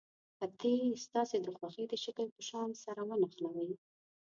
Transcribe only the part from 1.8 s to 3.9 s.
د شکل په شان سره ونښلوئ.